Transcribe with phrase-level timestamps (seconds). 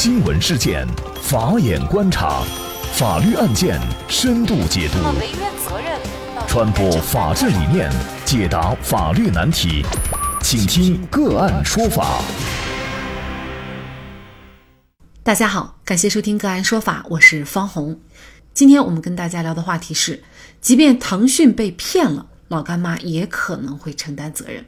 [0.00, 0.86] 新闻事件，
[1.20, 2.44] 法眼观察，
[2.92, 4.98] 法律案件深度解读，
[6.46, 7.90] 传播法治理念，
[8.24, 9.84] 解答法律难题，
[10.40, 12.22] 请听个案说法。
[15.24, 17.98] 大家好，感谢收听个案说法，我是方红。
[18.54, 20.22] 今天我们跟大家聊的话题是，
[20.60, 24.64] 即便腾讯被骗了，老干妈也可能会承担责任。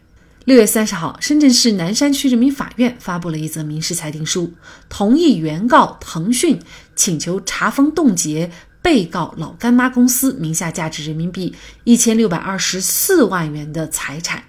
[0.46, 4.50] 六月三十号，深圳市南山区人民法院发布了一则民事裁定书，
[4.88, 6.58] 同意原告腾讯
[6.96, 8.50] 请求查封冻结
[8.80, 14.42] 被告老干妈公司名下价值人民币一千六百二十四万元的财产。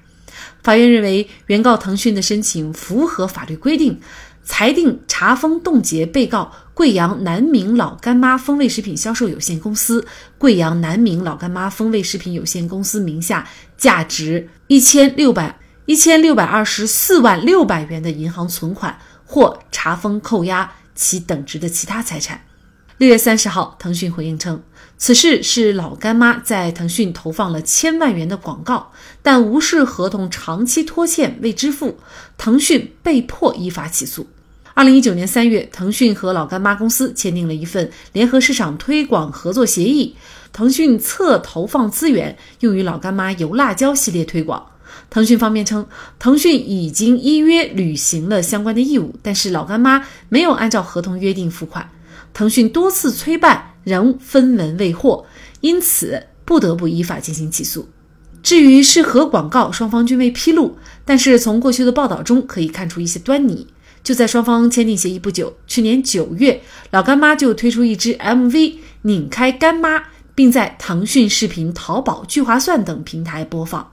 [0.63, 3.99] 法院认为，原告腾讯的申请符合法律规定，
[4.45, 13.45] 裁定查封冻结被告贵阳南明老干妈风味食品销售有限公司、贵阳南明老干妈风味食品有限公司名下
[13.77, 15.57] 价值一千六百。
[15.91, 22.45] 一千六百二十四万六百元的银行存款或查封扣押其等值的其他财产。
[22.97, 24.63] 六月三十号，腾讯回应称，
[24.97, 31.97] 此事是老干妈在腾讯投放了千万元的广告，但无视合同长期拖欠未支付，
[32.37, 34.25] 腾讯被迫依法起诉。
[34.73, 40.15] 二零一九年三月，腾讯和老干妈公司签订了一份联合市场推广合作协议，
[40.53, 44.65] 腾讯侧投放资源用于老干妈油辣椒系列推广。
[45.11, 45.85] 腾讯方面称，
[46.17, 51.89] 腾讯已经依约履行了相关的义务，但是老干妈没有按照合同约定付款，
[52.33, 55.25] 腾讯多次催办仍分文未获，
[55.59, 57.89] 因此不得不依法进行起诉。
[58.41, 63.67] 至于是何广告，双方均未披露，但是从过去的报道中可以看出一些端倪。
[64.01, 70.01] 就在双方签订协议不久，去年九月，老干妈就推出一支 MV，拧开干妈，
[70.33, 73.91] 并在腾讯视频、淘宝、聚划算等平台播放。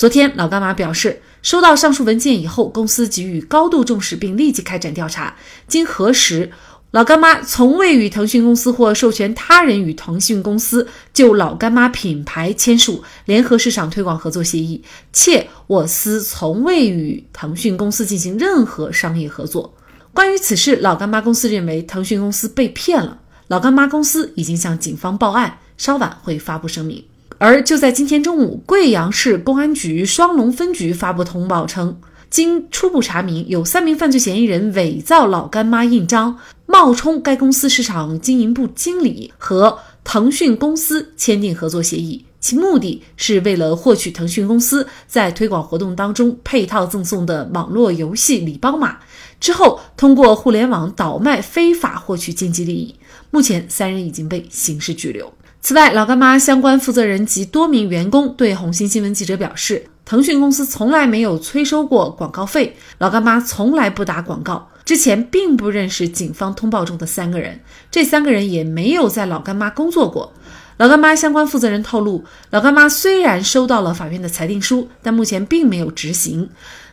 [0.00, 5.36] 昨天，老干妈表示，收到上述文件以后，公司给予高度重视，并立即开展调查。
[5.68, 6.50] 经核实，
[6.92, 14.82] 老干妈从未与腾讯公司或授权他人与腾讯公司就老干妈品牌签署联合市场推广合作协议，
[15.12, 19.74] 且我司从未与腾讯公司进行任何商业合作。
[20.14, 27.04] 关于此事，老干妈公司认为腾讯公司被骗了，老干妈公司已经向警方报案，稍晚会发布声明。
[27.42, 48.98] 而就在今天中午，贵阳市公安局双龙分局发布通报称，经初步查明，有三名犯罪嫌疑人伪造老干妈印章，冒充该公司市场经营部经理，和腾讯公司签订合作协议，其目的是为了获取腾讯公司在推广活动当中配套赠送的网络游戏礼包码，
[49.40, 52.94] 之后通过互联网倒卖，非法获取经济利益。
[53.30, 55.32] 目前，三人已经被刑事拘留。
[55.62, 64.70] 此外，老干妈相关负责人及多名员工对红星新闻记者表示，腾讯公司从来没有催收过广告费，老干妈从来不打广告。
[64.86, 67.60] 之前并不认识警方通报中的三个人，
[67.90, 70.32] 这三个人也没有在老干妈工作过。
[70.78, 76.48] 老干妈相关负责人透露，老干妈虽然收到了法院的裁定书，但目前并没有执行。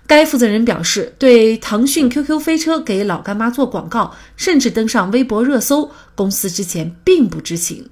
[0.06, 7.90] 该负责人表示，对腾讯 QQ 飞车给老干妈做广告，甚至登上微博热搜，公司之前并不知情。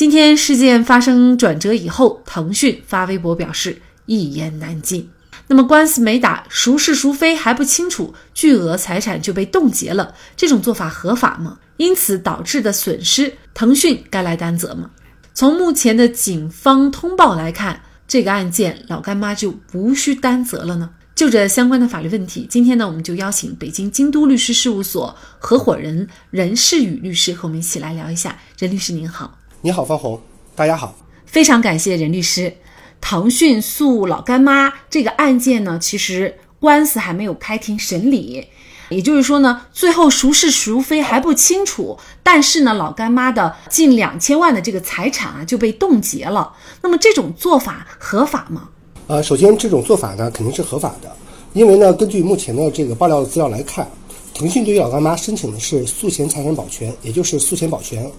[0.00, 5.10] 今天事件发生转折以后，腾讯发微博表示一言难尽。
[5.48, 11.58] 那么官司没打，孰是孰非还不清楚，巨额财产就被冻结了，这种做法合法吗？
[11.76, 14.90] 因此导致的损失，腾讯该来担责吗？
[15.34, 20.88] 从目前的警方通报来看，这个案件老干妈就无需担责了呢？
[21.14, 28.38] 就这相关的法律问题，今天呢，我们就邀请北京京都律师事务所合伙人任世宇律师和我们一起来聊一下。
[28.58, 29.39] 任律师您好。
[29.62, 30.18] 你好，方红，
[30.56, 30.94] 大家好，
[31.26, 32.50] 非常感谢任律师。
[32.98, 38.46] 腾讯诉老干妈这个案件呢，其实官司还没有开庭审理，
[38.88, 41.98] 也就是说呢，最后孰是孰非还不清楚。
[42.22, 46.50] 但是呢，老干妈的近两千万的这个财产啊就被冻结了。
[46.80, 48.66] 那么这种做法合法吗？
[49.08, 51.14] 呃，首先这种做法呢肯定是合法的，
[51.52, 53.86] 因为呢，根据目前的这个爆料的资料来看，
[54.32, 58.10] 腾讯对于老干妈申请的是诉前财产保全，也就是诉前保全。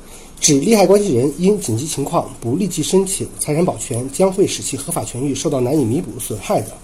[0.42, 6.76] 指利害关系人因紧急情况不立即申请财产保全，将会使其合法权益受到难以弥补损害的，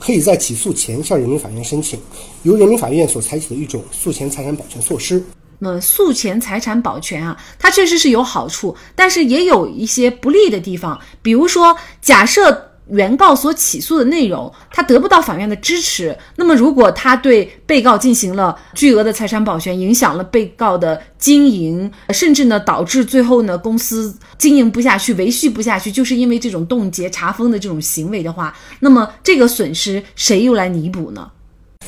[0.00, 1.96] 可以在起诉前向人民法院申请，
[2.42, 5.24] 由人民法院所采取的一种诉前财产保全措施。
[5.60, 12.73] 那诉前财产保全啊，它确实是有好处，但是也有一些不利的地方，比如说假设。
[12.88, 16.16] 原告所起诉的内容，他得不到法院的支持。
[16.36, 31.30] 那么，如果他对被告进行了巨额的财产保全，影响了被告的经营，甚至呢导致最后呢公司经营不下去、维系不下去，就是因为这种冻结、查封的这种行为的话，那么这个损失谁又来弥补呢？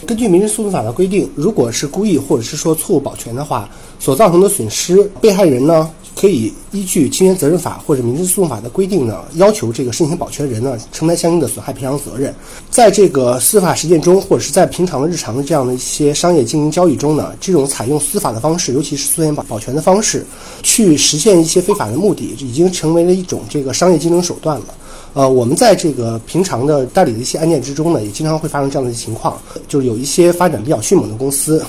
[0.07, 12.35] 根据民事诉讼法的规定，如果是故意或者是说错误保全的话，所造成的损失，被害人呢可以依据侵权责任法或者民事诉讼法的规定呢，要求这个申请保全人呢承担相应的损害赔偿责任。
[12.71, 20.25] 在这个司法实践中，或者是在平常的日常的这样的一些商业经营交易中呢，这种采用司法的方式，尤其是诉讼保保全的方式，
[20.63, 24.67] 去实现一些非法的目的，已经成为了一种这个商业竞争手段了。
[25.13, 29.39] 呃，我们在这个平常的代理的一些案件之中呢，也经常会发生这样的情况，
[29.69, 31.63] 就是有一些发展比较迅猛的公司，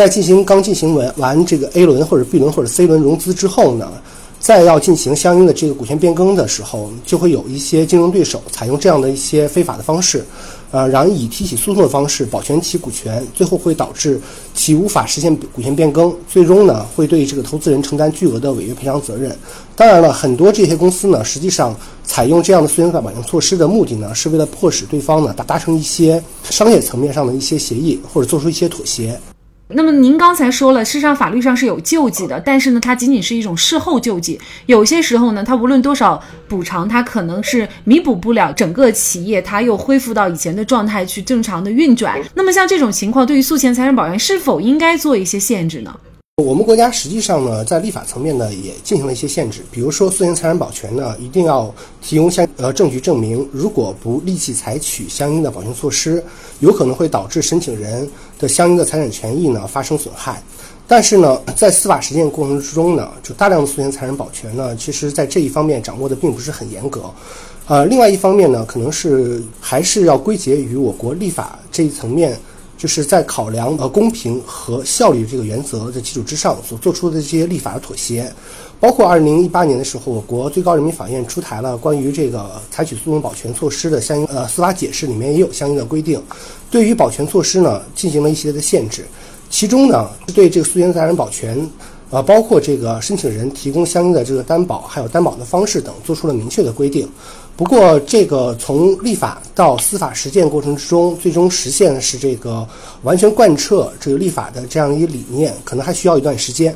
[0.00, 3.92] 在进行刚进行完完这个 A 轮或者 B 轮或者 C 轮融资之后呢。
[4.42, 10.24] 再要进行相应的这个股权变更的时候，就会有一些竞争对手采用这样的一些非法的方式，
[10.70, 14.18] 呃，然后以提起诉讼的方式保全其股权，最后会导致
[14.54, 19.36] 其无法实现股权变更，最终呢会对这个投资人承担巨额的违约赔偿责任。
[19.76, 29.20] 当然了，很多这些公司呢，实际上采用这样的诉讼保全措施的目的呢，是为了迫使对方呢达达成一些商业层面上的一些协议，或者做出一些妥协。
[29.72, 34.40] 那么您刚才说了，事实上法律上是有救济的，但是呢，它仅仅是一种事后救济。
[34.66, 42.20] 有些时候呢，它无论多少补偿，它可能是弥补不了整个企业，它又恢复到以前的状态去正常的运转。
[42.34, 45.94] 那么像这种情况，对于诉前财产保全是否应该做一些限制呢？
[46.40, 49.62] 我们国家实际上呢，在立法层面呢，也进行了一些限制。
[49.70, 56.22] 比如说，诉前财产保全呢，一定要提供相呃证据证明，如果不立即采取相应的保全措施，
[56.60, 58.08] 有可能会导致申请人
[58.38, 60.42] 的相应的财产权益呢发生损害。
[60.88, 67.02] 但是呢，在司法实践过程之中呢，就大量的诉前财产保全呢，其实在这一方面掌握的并不是很严格。
[67.66, 72.38] 呃，另外一方面呢，可能是还是要归结于我国立法这一层面。
[72.80, 78.32] 就是在考量呃公平和效率这个原则的基础之上所做出的这些立法的妥协，
[78.80, 86.18] 包括二零一八年的时候，我国最高人民法院出台了关于这个采取诉讼保全措施的相应呃司法解释，里面也有相应的规定，
[86.70, 89.04] 对于保全措施呢进行了一些的限制，
[89.50, 91.68] 其中呢对这个诉前财产保全。
[92.12, 97.08] 呃，包括这个申请人提供相应的这个担保，还有担保的方式等，做出了明确的规定。
[97.60, 102.66] 不过，这个从立法到司法实践过程之中，最终实现的是这个
[103.02, 106.74] 完全贯彻这个立法的这样一个理念，可能还需要一段时间。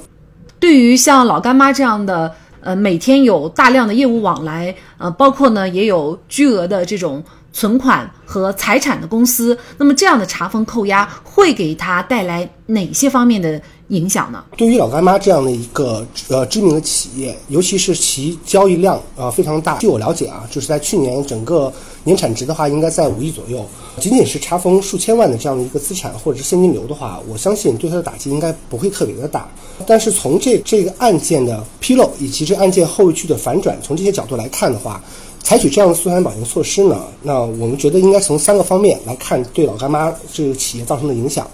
[0.60, 7.25] 对于像老干妈这样的，呃，每天有大量的业务往来，呃，包括呢也有巨额的这种
[7.55, 13.59] 存款和财产的公司，那么这样的查封扣押会给他带来哪些方面的？
[13.89, 14.43] 影响呢？
[14.56, 19.77] 对于老干妈这样的一个呃知名的企业，尤其是其交易量啊非常大。
[19.77, 21.71] 据我了解啊，就是在去年整个
[22.03, 23.65] 年产值的话，应该在五亿左右。
[24.01, 29.47] 仅仅是查封数千万的这样的一个资产或者是现金流的话，我相信对它的打击应该不会特别的大。
[29.87, 34.99] 但是从这这个案件的披露以及这案件后续的反转，从这些角度来看的话，
[35.44, 41.46] 采取这样的诉讼保全措施呢，那我们觉得应该从三个方面来看对老干妈这个企业造成的影响。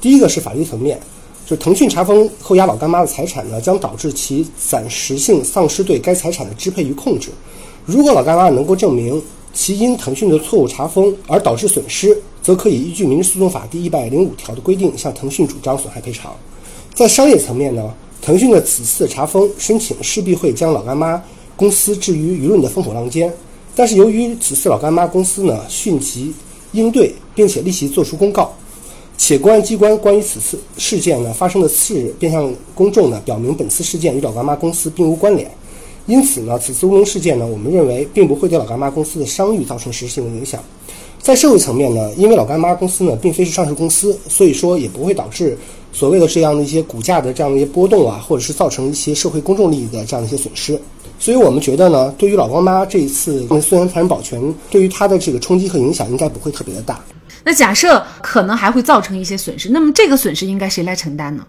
[0.00, 0.98] 第一个是法律层面。
[1.46, 7.28] 就腾讯查封扣押老干妈的财产呢，将导致其暂时性丧失对该财产的支配与控制。
[7.84, 16.34] 如果老干妈能够证明其因腾讯的错误查封而导致损失，则可以依据民事诉讼法第一百零五条的规定向腾讯主张损害赔偿。
[16.94, 17.92] 在商业层面呢，
[18.22, 21.22] 腾讯的此次查封申请势必会将老干妈
[21.56, 23.32] 公司置于舆论的风口浪尖。
[23.74, 26.32] 但是由于此次老干妈公司呢迅即
[26.72, 28.52] 应对，并且立即作出公告。
[29.16, 35.48] 且公安机关关于此次事件呢发生的次日便向公众呢表明本次事件与老干妈公司并无关联，
[36.06, 40.60] 因此呢此次乌龙事件呢我们认为并不会对老干妈公司的商誉造成实质性的影响。
[41.22, 45.56] 在社会层面呢，因为老干妈公司呢并非是上市公司，所以说也不会导致
[45.92, 50.78] 所谓的这样的一些股价的这样的一些波动啊，或者是造成一些社会公众利益的这样的一些损失。
[51.24, 57.02] 所以我们觉得呢，对于老干妈这一次诉讼财产保全，对于它的这个冲击和影响应该不会特别的大。
[57.42, 61.42] 那假设可能还会造成一些损失，那么这个损失应该谁来承担呢？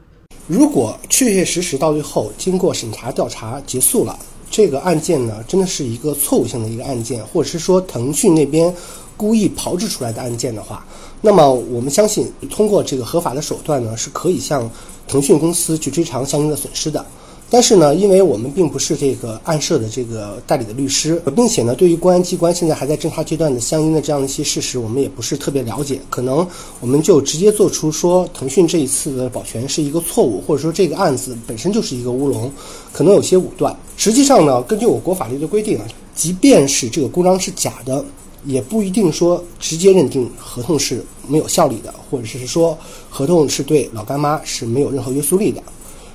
[0.48, 4.18] 如果确确实实到最后经过审查调查结束了，
[4.50, 8.74] 这个案件呢真的是一个错误性的一个案件，或者是说腾讯那边
[9.18, 10.86] 故意炮制出来的案件的话，
[11.20, 14.72] 那么我们相信通过这个合法的手段呢是可以向
[15.06, 17.06] 腾讯公司去追偿相应的损失的。
[17.50, 26.46] 但是呢，因为我们并不是这个案涉的这个代理的律师，并且呢，对于公安机关现在还在侦查阶段的相应的这样的一些事实，我们也不是特别了解，可能
[26.82, 32.52] 我们就直接做出说腾讯这一次的保全是一个错误，或者说这个案子本身就是一个乌龙，
[32.92, 33.74] 可能有些武断。
[33.96, 35.86] 实际上呢，根据我国法律的规定啊，
[36.16, 38.04] 即便是这个公章是假的，
[38.44, 42.78] 也不一定说直接认定合同是没有效力的，或者是说
[43.10, 45.62] 合同是对老干妈是没有任何约束力的。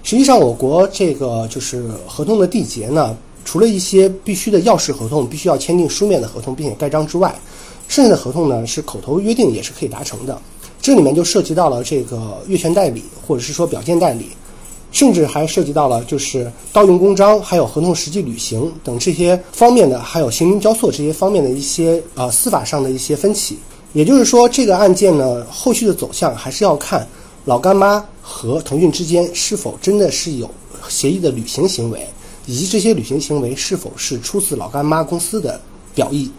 [0.03, 7.35] 实际上，我国这个就是合同的缔结呢，除了一些必须的要式合同，必须要签订书面的合同并且盖章之外，
[7.87, 10.41] 剩下的合同呢是口头约定也是可以达成的。
[10.81, 14.31] 这里面就涉及到了这个越权代理，或者是说表见代理，
[14.91, 23.59] 甚至还涉及到了就是盗用公章，还有合同实际履行等这些方面的，还有行云交错这些方面的一些呃司法上的一些分歧。
[23.93, 27.07] 也就是说，这个案件呢，后续的走向还是要看
[27.51, 30.49] 老干妈和腾讯之间是否真的是有
[30.89, 32.07] 协议的履行行为，
[32.47, 35.61] 以及这些履行行为是否是出自老干妈公司的
[35.93, 36.31] 表意。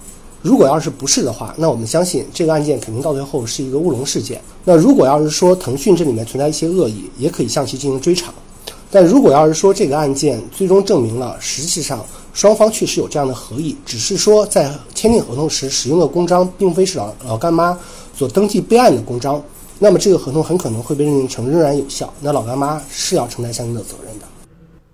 [0.41, 4.41] 如果要是不是的话，那我们相信这个案件肯定到最后是一个乌龙事件。
[4.63, 8.33] 那如果要是说腾讯这里面存在一些恶意，也可以向其进行追偿。
[8.89, 17.77] 但如果要是说这个案件最终证明了实际上双方确实有这样的合意，只是说在签订合同时使用的公章并非是老老干妈
[18.17, 19.43] 所登记备案的公章，
[19.83, 24.25] 那么这个合同很可能会被认定成仍然有效，那老干妈是要承担相应的责任的。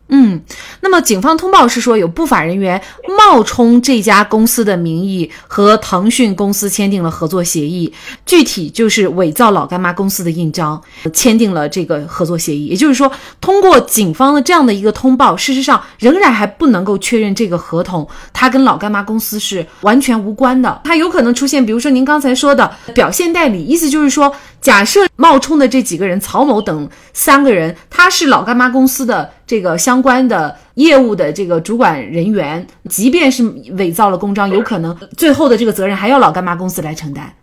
[0.09, 0.41] 嗯，
[0.79, 2.81] 那么警方通报是说有不法人员
[3.17, 7.93] 冒充这家公司的名义和腾讯公司签订了合作协议，
[8.25, 10.81] 具体就是伪造老干妈公司的印章，
[11.13, 12.67] 签订了这个合作协议。
[12.67, 24.33] 也就是说，通过警方的这样的一个通报，事实上仍然还不能够确认这个合同它跟老干妈公司是完全无关的，它有可能出现，比如说您刚才说的表现代理，意思就是说。
[24.67, 33.41] 假设冒充的这几个人，曹某等三个人，他是老干妈公司的这个相关的业务的这个主管人员，即便是
[33.77, 37.33] 伪造了公章，有可能最后的这个责任还要老干妈公司来承担。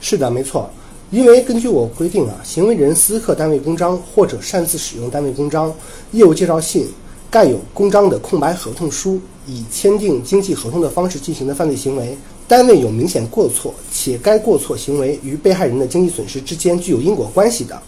[0.00, 0.68] 是的，没错，
[1.12, 5.72] 因为根据我规定啊，行为人私刻单位公章或者擅自使用单位公章、
[6.10, 6.88] 业务介绍信、
[7.30, 12.18] 盖有公章的空白合同书，以签订经济合同的方式进行的犯罪行为。
[12.52, 17.80] 单位有明显过错，且该过错行为与被害人的经济损失之间具有因果关系的，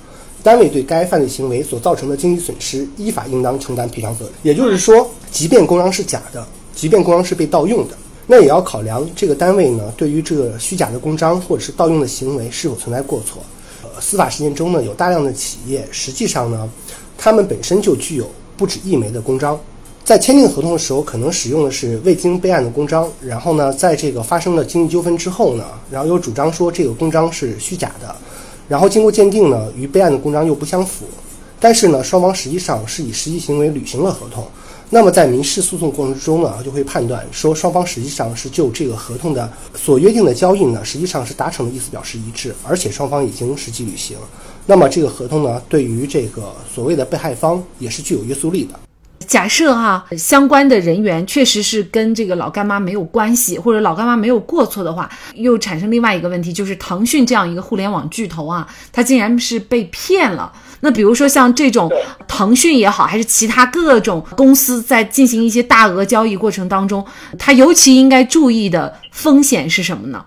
[0.43, 4.33] 单位对该犯罪行为所造成的经济损失，依法应当承担赔偿责任。
[4.43, 6.43] 也就是说，即便公章是假的，
[6.75, 7.95] 即便公章是被盗用的，
[8.27, 13.43] 那也要考量这个单位呢对于这个虚假的公章或者是盗用的行为是否存在过错。
[13.83, 16.67] 呃，司法实践中呢，有大量的企业实际上呢，
[17.19, 19.61] 他们本身就具有不止一枚的公章。
[20.05, 28.15] 在签订合同的时候，可能使用的是未经备案的公章，然后呢，在这个发生了经济纠纷之后呢，然后又主张说这个公章是虚假的，
[28.69, 31.07] 然后经过鉴定呢，与备案的公章又不相符，
[31.59, 34.47] 但是呢，双方实际上是以实际行为履行了合同，
[34.91, 44.19] 那么在民事诉讼过程中呢，就会判断说双方实际上是就这个合同的所约定的交易呢，实际上是达成的意思表示一致，而且双方已经实际履行，
[44.67, 48.79] 那么这个合同呢，对于这个所谓的被害方也是具有约束力的。
[49.27, 60.53] 假设哈，相关的人员确实是跟这个老干妈没有关系，或者老干妈没有过错的话，又产生另外一个问题，就是腾讯这样一个互联网巨头啊，他竟然是被骗了。
[60.81, 61.91] 那比如说像这种
[62.29, 67.05] 腾讯也好，还是其他各种公司在进行一些大额交易过程当中，
[67.39, 70.25] 它尤其应该注意的风险是什么呢？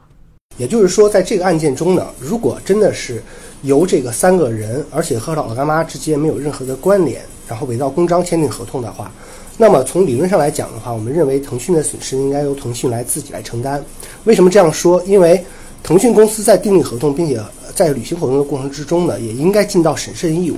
[0.58, 3.24] 也就是说，在这个案件中呢，如果真的是
[3.62, 7.22] 由这个三个人，而且和老干妈之间没有任何的关联。
[7.48, 9.12] 然后伪造公章签订合同的话，
[9.58, 13.84] 那么从理论上来讲的话，我们认为腾讯的损失应该由腾讯来自己来承担。
[14.25, 15.01] 为什么这样说？
[15.06, 15.44] 因为
[15.82, 17.39] 腾讯公司在订立合同，并且
[17.74, 20.58] 在履行合同的过程之中呢，也应该尽到审慎义务。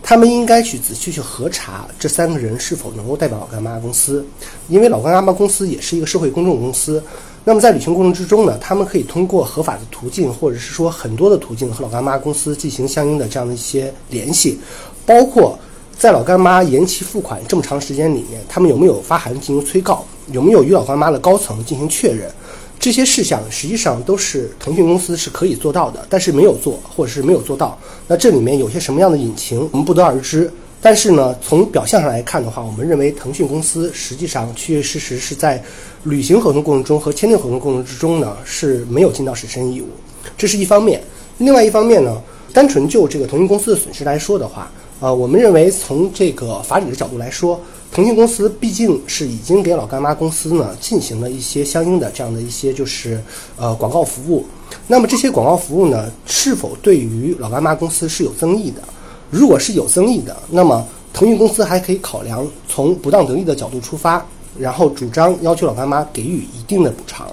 [0.00, 4.24] 他们应该去仔细去核查这三个人是否能够代表老干妈公司，
[4.68, 7.02] 因为老干妈公司也是一个社会公众公司。
[7.44, 14.60] 那么在履行过程之中呢，他们可以通过合法的途径，或者是说很多的途径和老干妈公司进行相应的这样的一些联系，
[15.04, 15.58] 包括。
[15.98, 20.04] 在老干妈延期付款这么长时间里面，他们有没有发函进行催告？
[20.30, 22.30] 有没有与老干妈的高层进行确认？
[22.78, 27.76] 这些事项实际上都是腾讯公司是可以做到的，但是没有做，或者是没有做到。
[28.06, 30.48] 那这里面有些什么样的隐情，我们不得而知。
[30.80, 35.60] 但是呢，从表象上来看的话，我们认为腾讯公司实际上确确实实是在
[36.04, 39.88] 履行合同过程中和签订合同过程之中呢是没有尽到审慎义务，
[40.36, 41.02] 这是一方面。
[41.38, 44.70] 另外一方面呢，单纯就这个腾讯公司的损失来说的话。
[45.00, 47.60] 呃，我们认为从这个法理的角度来说，
[47.92, 53.22] 腾讯公司毕竟是已经给老干妈公司呢进行了一些相应的这样的一些就是
[53.56, 54.44] 呃广告服务。
[54.88, 58.82] 那么这些广告服务呢，是否对于老干妈公司是有增益的？
[59.30, 64.26] 如果是有增益的，那么腾讯公司还可以考量从不当得利的角度出发，
[64.58, 67.28] 然后主张要求老干妈给予一定的补偿。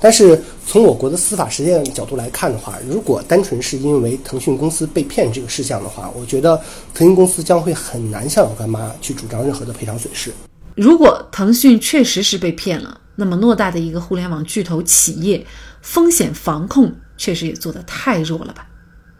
[0.00, 6.58] 但是从我国的司法实践角度来看的话，如果单纯是因为腾讯公司被骗这个事项的话，我觉得
[6.94, 10.32] 腾讯公司将会很难向老干妈去主张任何的赔偿损失。
[10.74, 15.46] 如果腾讯确实是被骗了，那么偌大的一个互联网巨头企业，
[15.82, 18.66] 风险防控确实也做得太弱了吧？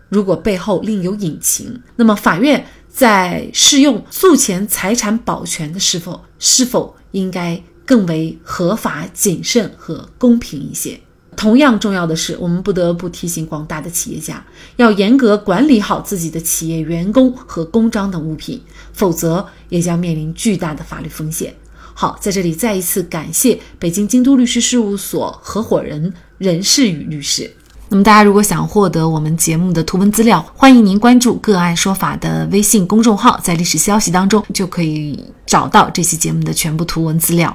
[0.08, 7.62] 如果背后另有隐情，那么法院在适用诉前财产保全的是否是否应该？
[7.84, 10.98] 更为合法、谨慎和公平一些。
[11.36, 14.44] 同样重要的是，我们不得不提醒广大的企业家，
[14.76, 18.60] 要严格管理好自己的企业员工和公章等物品，
[18.92, 21.54] 否则也将面临巨大的法律风险。
[21.94, 27.50] 好，在这里再一次感谢北京京都律师事务所合伙人任世宇律师。
[27.88, 37.54] 那么，大家如果想获得我们节目的图文资料，欢迎您关注“个案说法”的微信公众号，在历史消息当中就可以找到这期节目的全部图文资料。